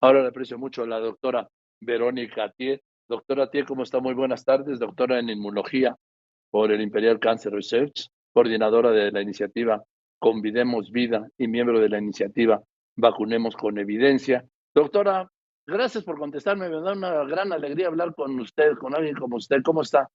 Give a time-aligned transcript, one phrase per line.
[0.00, 1.48] Ahora le aprecio mucho a la doctora
[1.80, 2.82] Verónica Tie.
[3.08, 4.00] Doctora Tie, ¿cómo está?
[4.00, 4.78] Muy buenas tardes.
[4.78, 5.96] Doctora en inmunología
[6.50, 9.82] por el Imperial Cancer Research, coordinadora de la iniciativa
[10.18, 12.62] Convidemos Vida y miembro de la iniciativa
[12.96, 14.44] Vacunemos con Evidencia.
[14.74, 15.30] Doctora,
[15.66, 16.68] gracias por contestarme.
[16.68, 19.62] Me da una gran alegría hablar con usted, con alguien como usted.
[19.62, 20.08] ¿Cómo está?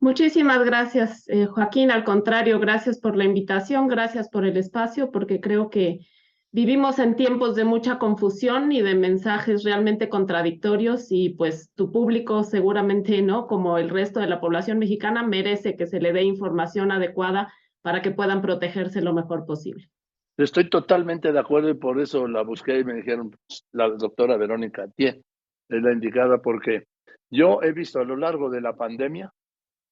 [0.00, 1.90] Muchísimas gracias, eh, Joaquín.
[1.90, 6.06] Al contrario, gracias por la invitación, gracias por el espacio, porque creo que
[6.52, 12.42] vivimos en tiempos de mucha confusión y de mensajes realmente contradictorios y pues tu público
[12.44, 13.46] seguramente, ¿no?
[13.46, 18.02] Como el resto de la población mexicana, merece que se le dé información adecuada para
[18.02, 19.88] que puedan protegerse lo mejor posible.
[20.36, 24.36] Estoy totalmente de acuerdo y por eso la busqué y me dijeron pues, la doctora
[24.36, 26.84] Verónica Tie es la indicada porque
[27.30, 29.32] yo he visto a lo largo de la pandemia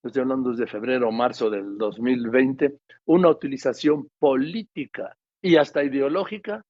[0.06, 6.64] estoy hablando desde febrero o marzo del 2020, una utilización política y hasta ideológica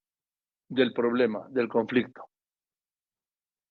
[0.69, 2.25] del problema, del conflicto.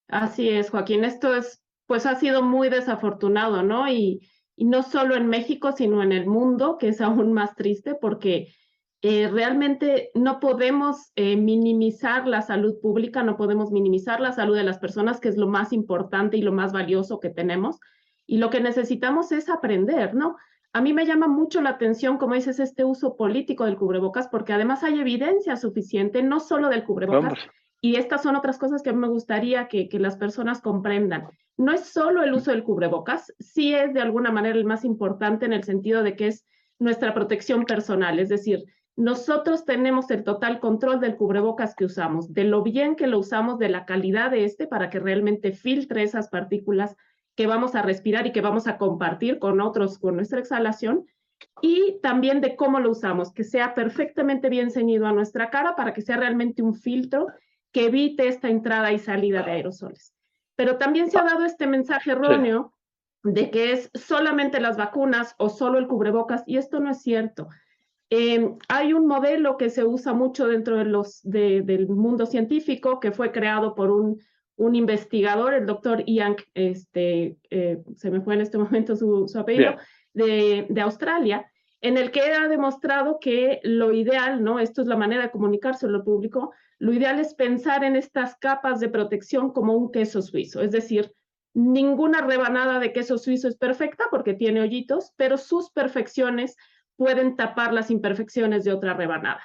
[0.08, 1.04] Así es, Joaquín.
[1.04, 3.88] Esto es, pues ha sido muy desafortunado, ¿no?
[3.88, 4.21] Y,
[4.55, 8.54] y no solo en México, sino en el mundo, que es aún más triste porque
[9.01, 14.63] eh, realmente no podemos eh, minimizar la salud pública, no podemos minimizar la salud de
[14.63, 17.79] las personas, que es lo más importante y lo más valioso que tenemos.
[18.26, 20.38] Y lo que necesitamos es aprender, ¿no?
[20.76, 24.51] A mí me llama mucho la atención, como dices, este uso político del cubrebocas, porque
[24.51, 27.32] además hay evidencia suficiente, no solo del cubrebocas,
[27.79, 31.29] y estas son otras cosas que me gustaría que, que, las personas comprendan.
[31.55, 35.45] No es solo el uso del cubrebocas, sí es de alguna manera el más importante
[35.45, 36.45] en el sentido de que es
[36.77, 38.65] nuestra protección personal, es decir,
[38.98, 43.60] nosotros tenemos el total control del cubrebocas que usamos, de lo bien que lo usamos,
[43.60, 46.98] de la calidad de este para que realmente filtre esas partículas
[47.36, 51.05] que vamos a respirar y que vamos a compartir con otros con nuestra exhalación
[51.62, 55.94] y también de cómo lo usamos, que sea perfectamente bien ceñido a nuestra cara para
[55.94, 57.28] que sea realmente un filtro
[57.72, 60.13] que evite esta entrada y salida de aerosoles.
[60.56, 62.74] Pero también se ha dado este mensaje erróneo
[63.24, 67.50] de que es solamente las vacunas o solo el cubrebocas y esto no es cierto.
[68.09, 73.12] Eh, hay un modelo que se usa mucho dentro de los, del mundo científico que
[73.12, 74.22] fue creado por un
[74.57, 79.75] un investigador, el doctor Ian, este, eh, se me fue en este momento su, apellido,
[80.13, 81.45] de, de, Australia,
[81.81, 84.59] en el que ha demostrado que lo ideal, ¿no?
[84.59, 88.79] Esto es la manera de comunicarse lo público, lo ideal es pensar en estas capas
[88.79, 91.11] de protección como un queso suizo, es decir,
[91.53, 96.57] ninguna rebanada de queso suizo es perfecta porque tiene hoyitos, pero sus perfecciones
[96.97, 99.41] pueden tapar las imperfecciones de otra rebanada.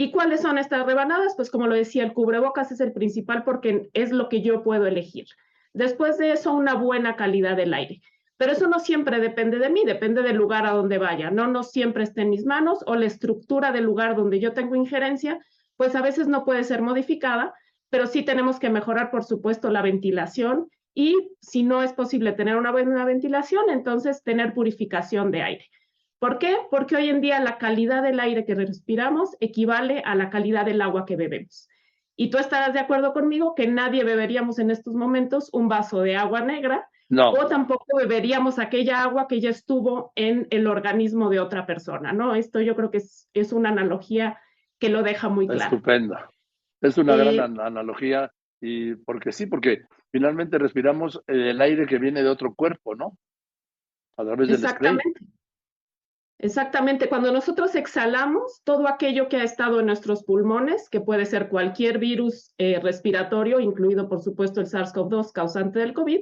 [0.00, 1.34] ¿Y cuáles son estas rebanadas?
[1.36, 4.86] Pues como lo decía, el cubrebocas es el principal porque es lo que yo puedo
[4.86, 5.26] elegir.
[5.74, 8.00] Después de eso, una buena calidad del aire.
[8.38, 11.30] Pero eso no siempre depende de mí, depende del lugar a donde vaya.
[11.30, 14.74] No, no siempre está en mis manos o la estructura del lugar donde yo tengo
[14.74, 15.38] injerencia,
[15.76, 17.52] pues a veces no puede ser modificada,
[17.90, 22.56] pero sí tenemos que mejorar, por supuesto, la ventilación y si no es posible tener
[22.56, 25.66] una buena ventilación, entonces tener purificación de aire.
[26.20, 26.54] ¿Por qué?
[26.70, 30.82] Porque hoy en día la calidad del aire que respiramos equivale a la calidad del
[30.82, 31.66] agua que bebemos.
[32.14, 36.16] Y tú estarás de acuerdo conmigo que nadie beberíamos en estos momentos un vaso de
[36.16, 37.30] agua negra no.
[37.30, 42.34] o tampoco beberíamos aquella agua que ya estuvo en el organismo de otra persona, ¿no?
[42.34, 44.38] Esto yo creo que es, es una analogía
[44.78, 45.74] que lo deja muy claro.
[45.74, 46.28] Estupenda.
[46.82, 52.22] Es una gran eh, analogía y porque sí, porque finalmente respiramos el aire que viene
[52.22, 53.16] de otro cuerpo, ¿no?
[54.18, 55.20] A través del Exactamente.
[56.42, 61.50] Exactamente, cuando nosotros exhalamos todo aquello que ha estado en nuestros pulmones, que puede ser
[61.50, 66.20] cualquier virus eh, respiratorio, incluido por supuesto el SARS-CoV-2 causante del COVID,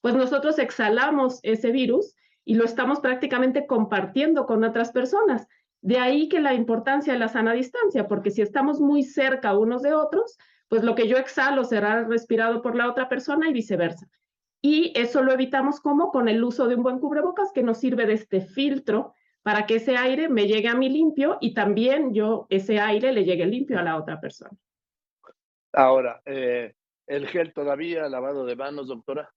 [0.00, 2.14] pues nosotros exhalamos ese virus
[2.46, 5.46] y lo estamos prácticamente compartiendo con otras personas.
[5.82, 9.82] De ahí que la importancia de la sana distancia, porque si estamos muy cerca unos
[9.82, 14.08] de otros, pues lo que yo exhalo será respirado por la otra persona y viceversa.
[14.62, 18.06] Y eso lo evitamos como con el uso de un buen cubrebocas que nos sirve
[18.06, 19.12] de este filtro
[19.42, 23.24] para que ese aire me llegue a mí limpio y también yo ese aire le
[23.24, 24.56] llegue limpio a la otra persona.
[25.72, 26.74] Ahora, eh,
[27.06, 29.30] ¿el gel todavía, lavado de manos, doctora?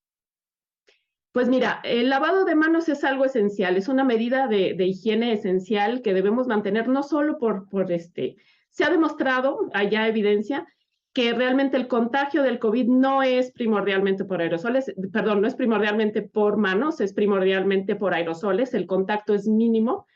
[1.31, 5.31] Pues mira, el lavado de manos es algo esencial, es una medida de, de higiene
[5.31, 8.35] esencial que debemos mantener no solo por, por este,
[8.69, 10.65] se ha demostrado, hay evidencia,
[11.13, 16.21] que realmente el contagio del COVID no es primordialmente por aerosoles, perdón, no es primordialmente
[16.21, 20.07] por manos, es primordialmente por aerosoles, el contacto es mínimo,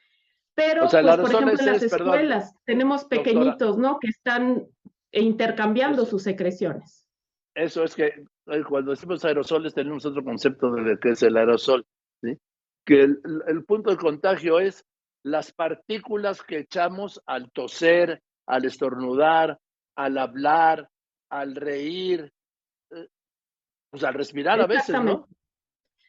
[0.53, 3.99] pero pues, por ejemplo en las escuelas tenemos pequeñitos, ¿no?
[3.99, 4.65] Que están
[5.11, 7.05] intercambiando sus secreciones.
[7.53, 8.05] Eso es que
[8.47, 11.85] eh, cuando decimos aerosoles tenemos otro concepto de qué es el aerosol,
[12.21, 12.37] ¿sí?
[12.85, 14.85] Que el, el punto de contagio es
[15.23, 19.59] las partículas que echamos al toser, al estornudar,
[19.95, 20.89] al hablar,
[21.29, 22.31] al reír,
[22.91, 23.07] eh,
[23.89, 25.27] pues al respirar a veces, ¿no?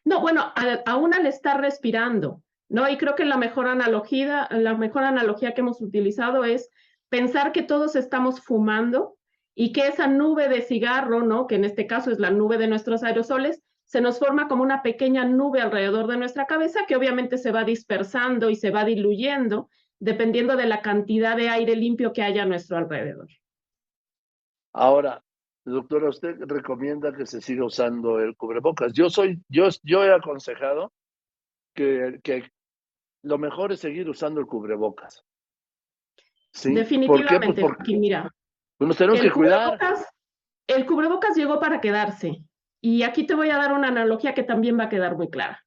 [0.05, 0.53] No, bueno,
[0.87, 2.89] aún al estar respirando, ¿no?
[2.89, 6.71] Y creo que la mejor analogía, la mejor analogía que hemos utilizado es
[7.09, 9.17] pensar que todos estamos fumando
[9.55, 11.47] y que esa nube de cigarro, ¿no?
[11.47, 14.83] Que en este caso es la nube de nuestros aerosoles, se nos forma como una
[14.83, 19.69] pequeña nube alrededor de nuestra cabeza que obviamente se va dispersando y se va diluyendo
[19.99, 23.29] dependiendo de la cantidad de aire limpio que haya a nuestro alrededor.
[24.79, 25.25] Ahora,
[25.65, 28.93] doctora, usted recomienda que se siga usando el cubrebocas.
[28.93, 30.93] Yo soy, yo, yo he aconsejado
[31.75, 32.51] que, que
[33.23, 35.25] lo mejor es seguir usando el cubrebocas.
[36.53, 36.75] ¿Sí?
[36.75, 38.31] Definitivamente, ¿Por porque, mira.
[38.77, 39.79] Pues nos tenemos que cuidar.
[40.67, 42.43] El cubrebocas llegó para quedarse.
[42.83, 45.65] Y aquí te voy a dar una analogía que también va a quedar muy clara.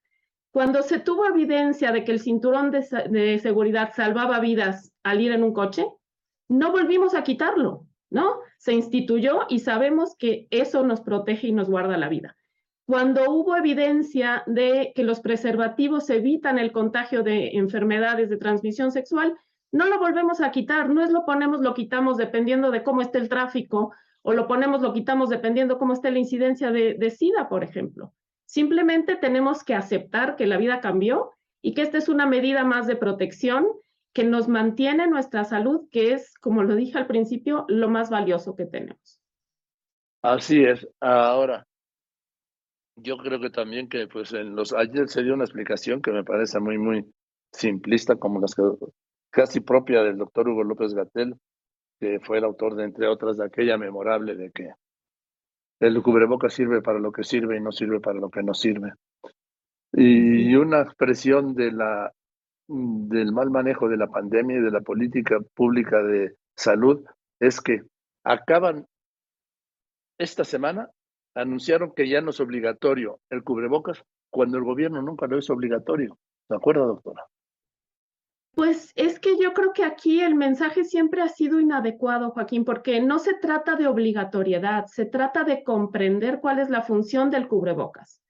[0.51, 5.43] Cuando se tuvo evidencia de que el cinturón de, seguridad salvaba vidas al ir en
[5.43, 5.87] un coche,
[6.47, 8.39] no volvimos a quitarlo, ¿no?
[8.57, 12.35] Se instituyó y sabemos que eso nos protege y nos guarda la vida.
[12.85, 19.37] Cuando hubo evidencia de que los preservativos evitan el contagio de enfermedades de transmisión sexual,
[19.71, 23.19] no lo volvemos a quitar, no es lo ponemos, lo quitamos dependiendo de cómo esté
[23.19, 27.63] el tráfico, o lo ponemos, lo quitamos dependiendo cómo esté la incidencia de SIDA, por
[27.63, 28.13] ejemplo.
[28.45, 31.31] Simplemente tenemos que aceptar que la vida cambió
[31.61, 33.67] y que esta es una medida más de protección
[34.13, 38.55] que nos mantiene nuestra salud, que es, como lo dije al principio, lo más valioso
[38.55, 39.21] que tenemos.
[40.21, 40.87] Así es.
[40.99, 41.65] Ahora,
[42.95, 46.23] yo creo que también que pues en los ayer se dio una explicación que me
[46.23, 47.05] parece muy muy
[47.51, 48.63] simplista como las que
[49.29, 51.35] casi propia del doctor Hugo López Gatel,
[51.99, 54.71] que fue el autor de entre otras de aquella memorable de que
[55.79, 58.93] el cubreboca sirve para lo que sirve y no sirve para lo que no sirve.
[59.93, 62.13] Y una expresión de la,
[62.69, 67.03] del mal manejo de la pandemia y de la política pública de salud
[67.39, 67.81] es que
[68.23, 68.85] acaban
[70.19, 70.89] esta semana,
[71.33, 76.19] anunciaron que ya no es obligatorio el cubrebocas cuando el gobierno nunca lo hizo obligatorio.
[76.47, 77.25] ¿De acuerdo, doctora?
[78.53, 83.01] Pues es que yo creo que aquí el mensaje siempre ha sido inadecuado, Joaquín, porque
[83.01, 88.21] no se trata de obligatoriedad, se trata de comprender cuál es la función del cubrebocas.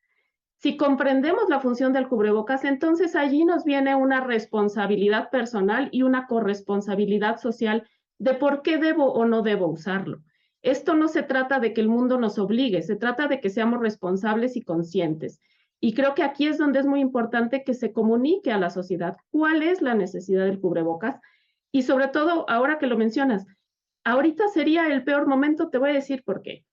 [0.61, 6.27] Si comprendemos la función del cubrebocas, entonces allí nos viene una responsabilidad personal y una
[6.27, 10.21] corresponsabilidad social de por qué debo o no debo usarlo.
[10.61, 13.79] Esto no se trata de que el mundo nos obligue, se trata de que seamos
[13.79, 15.39] responsables y conscientes.
[15.79, 19.15] Y creo que aquí es donde es muy importante que se comunique a la sociedad
[19.31, 21.21] cuál es la necesidad del cubrebocas
[21.71, 23.45] y sobre todo, ahora que lo mencionas,
[24.03, 26.65] ahorita sería el peor momento, te voy a decir por qué.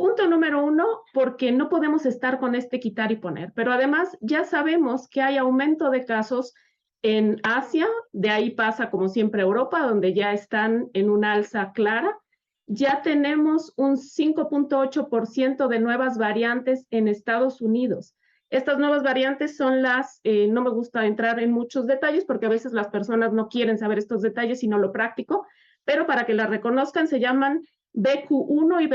[0.00, 4.44] Punto número uno, porque no podemos estar con este quitar y poner, pero además ya
[4.44, 6.54] sabemos que hay aumento de casos
[7.02, 12.18] en Asia, de ahí pasa como siempre Europa, donde ya están en una alza clara.
[12.66, 18.16] Ya tenemos un 5.8% de nuevas variantes en Estados Unidos.
[18.48, 22.48] Estas nuevas variantes son las, eh, no me gusta entrar en muchos detalles porque a
[22.48, 25.46] veces las personas no quieren saber estos detalles, sino lo práctico,
[25.84, 27.60] pero para que las reconozcan se llaman
[27.92, 28.86] BQ1 y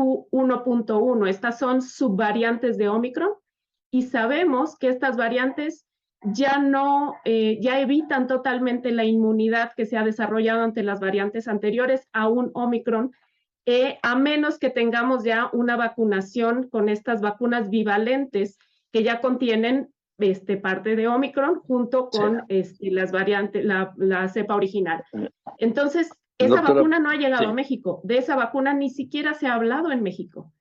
[0.00, 1.28] BQ1.1.
[1.28, 3.30] Estas son subvariantes de Omicron
[3.90, 5.86] y sabemos que estas variantes
[6.22, 11.48] ya no, eh, ya evitan totalmente la inmunidad que se ha desarrollado ante las variantes
[11.48, 13.12] anteriores a un Omicron,
[13.66, 18.58] eh, a menos que tengamos ya una vacunación con estas vacunas bivalentes
[18.92, 25.02] que ya contienen este, parte de Omicron junto con este, las variantes, la, cepa original.
[25.58, 28.00] Entonces, esa vacuna no ha llegado a México.
[28.04, 30.52] De esa vacuna ni siquiera se ha hablado en México.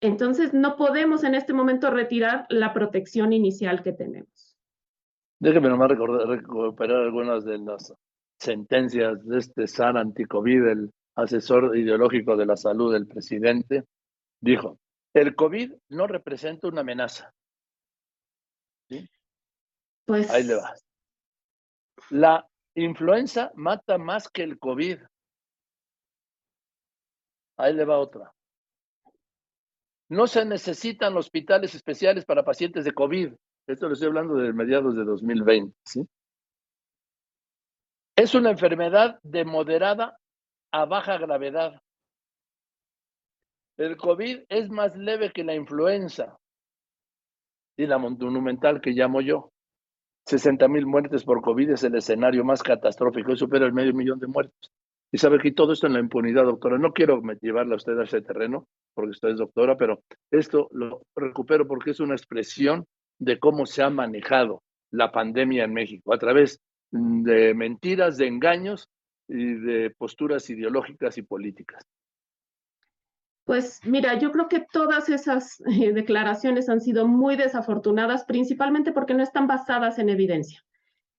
[0.00, 4.56] Entonces, no podemos en este momento retirar la protección inicial que tenemos.
[5.38, 7.94] Déjeme nomás recordar, recuperar algunas de las
[8.38, 13.84] sentencias de este SAR anticovid, el asesor ideológico de la salud del presidente,
[14.40, 14.78] dijo,
[15.14, 17.32] el COVID no representa una amenaza.
[18.88, 19.08] ¿Sí?
[20.04, 20.30] Pues...
[20.30, 20.74] Ahí le va.
[22.10, 24.98] La influenza mata más que el COVID.
[27.58, 28.32] Ahí le va otra.
[30.08, 33.32] No se necesitan hospitales especiales para pacientes de COVID.
[33.66, 35.74] Esto lo estoy hablando de mediados de 2020.
[35.84, 36.06] ¿sí?
[38.14, 40.18] Es una enfermedad de moderada
[40.70, 41.80] a baja gravedad.
[43.78, 46.38] El COVID es más leve que la influenza
[47.76, 49.52] y la monumental que llamo yo.
[50.26, 54.18] 60 mil muertes por COVID es el escenario más catastrófico y supera el medio millón
[54.18, 54.72] de muertos.
[55.12, 56.78] Y sabe que todo esto en la impunidad, doctora.
[56.78, 60.02] No quiero llevarla a usted a ese terreno, porque usted es doctora, pero
[60.32, 62.86] esto lo recupero porque es una expresión
[63.18, 68.88] de cómo se ha manejado la pandemia en México, a través de mentiras, de engaños
[69.28, 71.84] y de posturas ideológicas y políticas.
[73.46, 79.14] Pues mira, yo creo que todas esas eh, declaraciones han sido muy desafortunadas, principalmente porque
[79.14, 80.64] no están basadas en evidencia.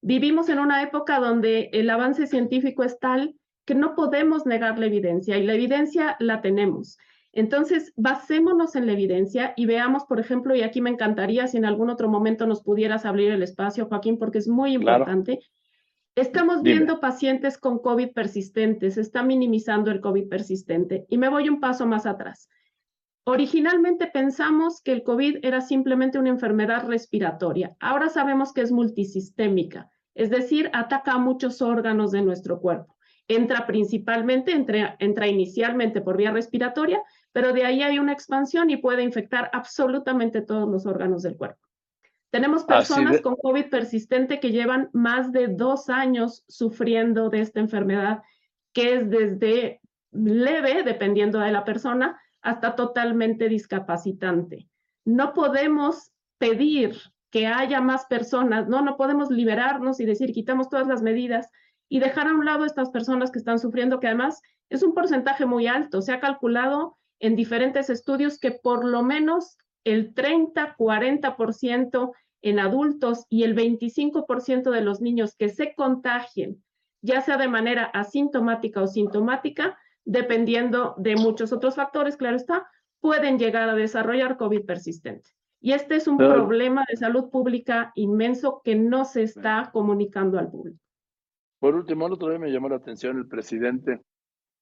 [0.01, 4.87] Vivimos en una época donde el avance científico es tal que no podemos negar la
[4.87, 6.97] evidencia y la evidencia la tenemos.
[7.31, 11.65] Entonces, basémonos en la evidencia y veamos, por ejemplo, y aquí me encantaría si en
[11.65, 15.39] algún otro momento nos pudieras abrir el espacio, Joaquín, porque es muy importante.
[16.17, 21.05] Estamos viendo pacientes con COVID persistente, se está minimizando el COVID persistente.
[21.09, 22.49] Y me voy un paso más atrás.
[23.23, 27.77] Originalmente pensamos que el COVID era simplemente una enfermedad respiratoria.
[27.79, 32.97] Ahora sabemos que es multisistémica, es decir, ataca a muchos órganos de nuestro cuerpo.
[33.27, 36.99] Entra principalmente, entra, entra inicialmente por vía respiratoria,
[37.31, 41.66] pero de ahí hay una expansión y puede infectar absolutamente todos los órganos del cuerpo.
[42.29, 48.21] Tenemos personas con COVID persistente que llevan más de dos años sufriendo de esta enfermedad,
[48.73, 49.79] que es desde
[50.11, 54.67] leve, dependiendo de la persona, hasta totalmente discapacitante.
[55.05, 56.97] No podemos pedir
[57.31, 61.49] que haya más personas, no, no podemos liberarnos y decir quitamos todas las medidas
[61.89, 65.45] y dejar a un lado estas personas que están sufriendo, que además es un porcentaje
[65.45, 66.01] muy alto.
[66.01, 69.57] Se ha calculado en diferentes estudios que por lo menos
[69.87, 76.63] el 30, 40% en adultos y el 25% de los niños que se contagien,
[77.01, 82.67] ya sea de manera asintomática o sintomática, dependiendo de muchos otros factores, claro está,
[82.99, 85.29] pueden llegar a desarrollar COVID persistente.
[85.61, 90.51] Y este es un problema de salud pública inmenso que no se está comunicando al
[90.51, 90.79] público.
[91.59, 94.01] Por último, el otro día me llamó la atención el presidente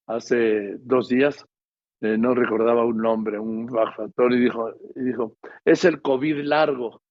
[0.08, 1.46] hace dos días,
[2.01, 7.01] eh, no recordaba un nombre, un factor, y dijo, y dijo, es el COVID largo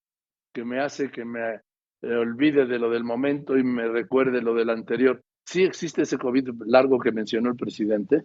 [0.53, 1.61] que me hace que me
[2.03, 5.23] eh, olvide de lo del momento y me recuerde lo del anterior.
[5.45, 8.25] ¿Sí existe ese COVID largo que mencionó el presidente?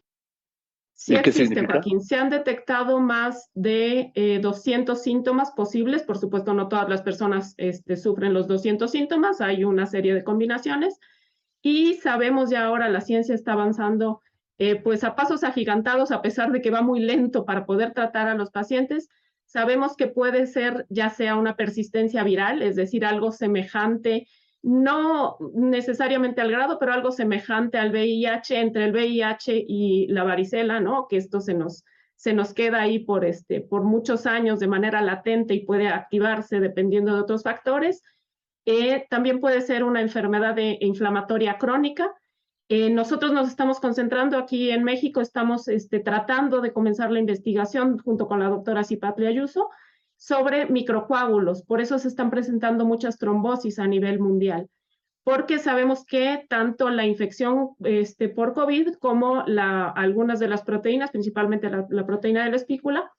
[0.94, 2.02] Sí existe, Joaquín.
[2.02, 4.12] Se han detectado más de
[4.42, 6.04] 200 eh, síntomas posibles.
[6.04, 9.40] Por supuesto, no todas las personas este, sufren los 200 síntomas.
[9.40, 11.00] Hay una serie de combinaciones.
[11.62, 14.22] Y sabemos ya ahora, la ciencia está avanzando
[14.60, 18.28] eh, pues a pasos agigantados, a pesar de que va muy lento para poder tratar
[18.28, 19.10] a los pacientes.
[19.46, 24.28] Sabemos que puede ser ya sea una persistencia viral, es decir, algo semejante
[24.62, 30.80] no necesariamente al grado, pero algo semejante al VIH, entre el VIH y la varicela,
[30.80, 31.08] ¿no?
[31.08, 31.86] Que esto se nos,
[32.16, 36.60] se nos queda ahí por, este, por muchos años de manera latente y puede activarse
[36.60, 38.04] dependiendo de otros factores.
[38.66, 42.14] Eh, también puede ser una enfermedad de, inflamatoria crónica.
[42.72, 47.98] Eh, nosotros nos estamos concentrando aquí en México, estamos este, tratando de comenzar la investigación
[47.98, 49.72] junto con la doctora Cipatria Ayuso
[50.18, 51.64] sobre microcoágulos.
[51.64, 54.70] Por eso se están presentando muchas trombosis a nivel mundial,
[55.24, 61.72] porque sabemos que tanto la infección este, por COVID como algunas de las proteínas, principalmente
[61.72, 63.12] la, proteína de la espícula,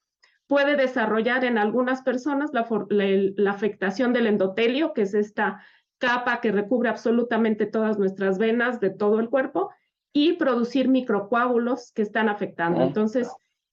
[0.47, 5.61] puede desarrollar en algunas personas la, afectación del endotelio, que es esta
[6.01, 9.69] capa que recubre absolutamente todas nuestras venas de todo el cuerpo,
[10.13, 12.81] y producir microcoágulos que están afectando.
[12.81, 13.31] Entonces,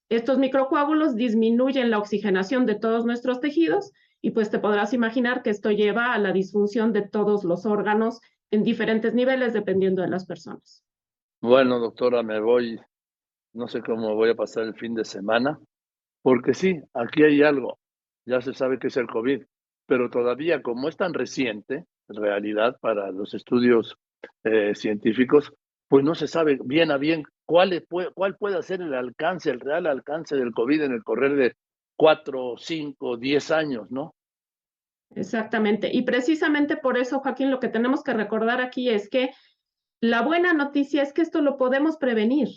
[0.09, 3.93] estos microcoágulos disminuyen la oxigenación de todos nuestros tejidos
[4.23, 8.21] y pues te podrás imaginar que esto lleva a la disfunción de todos los órganos
[8.51, 10.85] en diferentes niveles dependiendo de las personas.
[11.41, 12.81] Bueno, doctora, me voy,
[13.53, 15.59] no sé cómo voy a pasar el fin de semana,
[16.23, 17.79] porque sí, aquí hay algo,
[18.27, 19.43] ya se sabe que es el COVID,
[19.87, 23.97] pero todavía como es tan reciente, en realidad, para los estudios
[24.45, 25.53] eh, científicos,
[25.89, 29.61] pues no se sabe bien a bien cuál, puede, cuál puede ser el alcance, el
[29.61, 31.55] real alcance del COVID en el correr de
[31.97, 34.15] cuatro, cinco, diez años, ¿no?
[35.15, 35.91] Exactamente.
[35.93, 39.31] Y precisamente por eso, Joaquín, lo que tenemos que recordar aquí es que
[40.01, 42.49] la buena noticia es que esto lo podemos prevenir.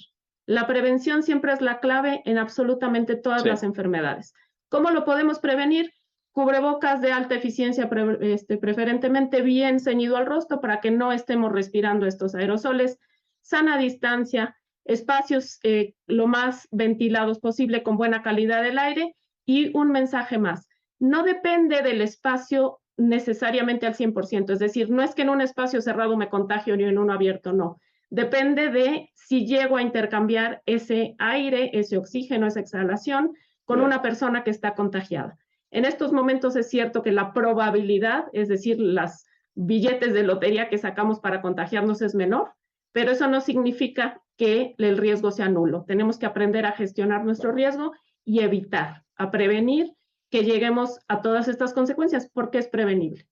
[0.45, 4.33] La prevención siempre es la clave en absolutamente todas las enfermedades.
[4.69, 5.91] ¿Cómo lo podemos prevenir?
[6.31, 7.89] Cubrebocas de alta eficiencia,
[8.21, 12.99] este, preferentemente bien ceñido al rostro para que no estemos respirando estos aerosoles,
[13.41, 19.91] sana distancia, espacios eh, lo más ventilados posible con buena calidad del aire y un
[19.91, 20.67] mensaje más.
[20.99, 25.81] No depende del espacio necesariamente al 100%, es decir, no es que en un espacio
[25.81, 27.77] cerrado me contagio ni en uno abierto, no.
[28.09, 33.33] Depende de si llego a intercambiar ese aire, ese oxígeno, esa exhalación
[33.63, 35.37] con una persona que está contagiada.
[35.71, 39.25] En estos momentos es cierto que la probabilidad, es decir, las
[39.55, 42.51] billetes de lotería que sacamos para contagiarnos es menor,
[42.91, 45.85] pero eso no significa que el riesgo sea nulo.
[45.87, 47.93] Tenemos que aprender a gestionar nuestro riesgo
[48.25, 49.93] y evitar, a prevenir
[50.29, 53.27] que lleguemos a todas estas consecuencias porque es prevenible.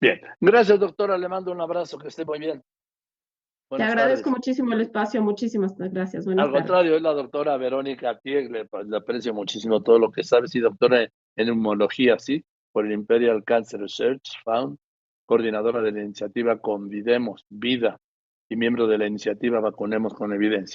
[0.00, 2.62] Bien, gracias doctora, le mando un abrazo, que esté muy bien.
[3.76, 6.26] Te agradezco muchísimo el espacio, muchísimas gracias.
[6.26, 10.60] Al contrario, es la doctora Verónica Tieg, le, aprecio muchísimo todo lo que sabes y
[10.60, 11.06] doctora
[11.38, 12.44] en neumología, ¿sí?
[12.72, 14.76] Por el Imperial Cancer Research Fund,
[15.24, 17.98] coordinadora de la iniciativa Convidemos Vida
[18.48, 20.66] y miembro de la iniciativa Vacunemos con Evidencia.